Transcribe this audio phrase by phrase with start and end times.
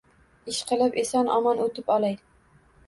[0.53, 2.21] Ishqilib eson-omon oʻtib olay